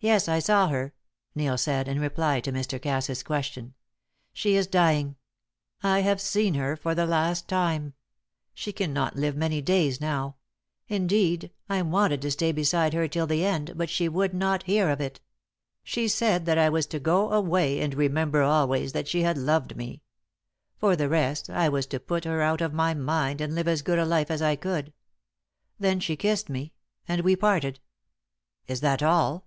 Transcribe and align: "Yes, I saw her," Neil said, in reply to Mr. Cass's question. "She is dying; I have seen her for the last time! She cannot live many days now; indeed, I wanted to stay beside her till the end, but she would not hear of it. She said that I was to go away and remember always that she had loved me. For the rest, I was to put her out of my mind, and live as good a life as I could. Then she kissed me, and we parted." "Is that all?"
"Yes, 0.00 0.28
I 0.28 0.38
saw 0.38 0.68
her," 0.68 0.94
Neil 1.34 1.58
said, 1.58 1.88
in 1.88 1.98
reply 1.98 2.38
to 2.42 2.52
Mr. 2.52 2.80
Cass's 2.80 3.24
question. 3.24 3.74
"She 4.32 4.54
is 4.54 4.68
dying; 4.68 5.16
I 5.82 6.02
have 6.02 6.20
seen 6.20 6.54
her 6.54 6.76
for 6.76 6.94
the 6.94 7.04
last 7.04 7.48
time! 7.48 7.94
She 8.54 8.72
cannot 8.72 9.16
live 9.16 9.34
many 9.36 9.60
days 9.60 10.00
now; 10.00 10.36
indeed, 10.86 11.50
I 11.68 11.82
wanted 11.82 12.22
to 12.22 12.30
stay 12.30 12.52
beside 12.52 12.94
her 12.94 13.08
till 13.08 13.26
the 13.26 13.44
end, 13.44 13.72
but 13.74 13.90
she 13.90 14.08
would 14.08 14.32
not 14.32 14.62
hear 14.62 14.88
of 14.88 15.00
it. 15.00 15.20
She 15.82 16.06
said 16.06 16.46
that 16.46 16.58
I 16.58 16.68
was 16.68 16.86
to 16.86 17.00
go 17.00 17.32
away 17.32 17.80
and 17.80 17.92
remember 17.92 18.42
always 18.44 18.92
that 18.92 19.08
she 19.08 19.22
had 19.22 19.36
loved 19.36 19.74
me. 19.76 20.04
For 20.76 20.94
the 20.94 21.08
rest, 21.08 21.50
I 21.50 21.68
was 21.68 21.86
to 21.88 21.98
put 21.98 22.24
her 22.24 22.40
out 22.40 22.60
of 22.60 22.72
my 22.72 22.94
mind, 22.94 23.40
and 23.40 23.52
live 23.56 23.66
as 23.66 23.82
good 23.82 23.98
a 23.98 24.04
life 24.04 24.30
as 24.30 24.42
I 24.42 24.54
could. 24.54 24.92
Then 25.76 25.98
she 25.98 26.14
kissed 26.14 26.48
me, 26.48 26.72
and 27.08 27.22
we 27.22 27.34
parted." 27.34 27.80
"Is 28.68 28.80
that 28.82 29.02
all?" 29.02 29.46